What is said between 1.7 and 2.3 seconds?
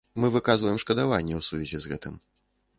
з гэтым.